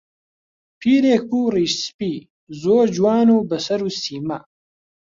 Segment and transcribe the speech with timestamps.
[0.79, 2.13] پیرێک بوو ڕیش سپی،
[2.61, 4.39] زۆر جوان و بە سەر و سیما